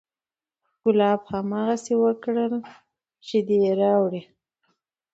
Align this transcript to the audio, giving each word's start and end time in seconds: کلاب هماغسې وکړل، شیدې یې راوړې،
کلاب 0.81 1.21
هماغسې 1.33 1.93
وکړل، 2.03 2.53
شیدې 3.27 3.57
یې 3.63 3.71
راوړې، 3.81 4.21